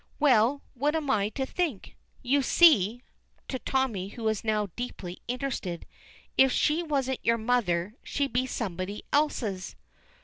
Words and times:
"Well! 0.19 0.63
What 0.73 0.95
am 0.95 1.11
I 1.11 1.29
to 1.29 1.45
think? 1.45 1.95
You 2.23 2.41
see," 2.41 3.03
to 3.47 3.59
Tommy, 3.59 4.07
who 4.07 4.27
is 4.29 4.43
now 4.43 4.71
deeply 4.75 5.19
interested, 5.27 5.85
"if 6.39 6.51
she 6.51 6.81
wasn't 6.81 7.19
your 7.23 7.37
mother, 7.37 7.93
she'd 8.01 8.33
be 8.33 8.47
somebody 8.47 9.03
else's." 9.13 9.75